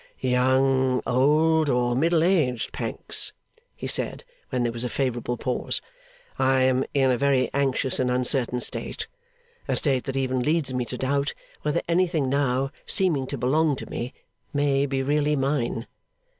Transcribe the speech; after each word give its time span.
'Young, 0.19 1.03
old, 1.05 1.69
or 1.69 1.95
middle 1.95 2.23
aged, 2.23 2.71
Pancks,' 2.73 3.33
he 3.75 3.85
said, 3.85 4.23
when 4.49 4.63
there 4.63 4.71
was 4.71 4.83
a 4.83 4.89
favourable 4.89 5.37
pause, 5.37 5.79
'I 6.39 6.61
am 6.61 6.85
in 6.95 7.11
a 7.11 7.19
very 7.19 7.51
anxious 7.53 7.99
and 7.99 8.09
uncertain 8.09 8.61
state; 8.61 9.05
a 9.67 9.77
state 9.77 10.05
that 10.05 10.17
even 10.17 10.39
leads 10.41 10.73
me 10.73 10.85
to 10.85 10.97
doubt 10.97 11.35
whether 11.61 11.83
anything 11.87 12.29
now 12.29 12.71
seeming 12.87 13.27
to 13.27 13.37
belong 13.37 13.75
to 13.75 13.87
me, 13.91 14.11
may 14.51 14.87
be 14.87 15.03
really 15.03 15.35
mine. 15.35 15.85